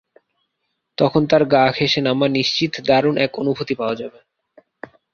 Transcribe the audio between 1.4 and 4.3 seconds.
গা ঘেঁষে নামা নিশ্চিত দারুণ এক অনুভূতি পাওয়া যাবে।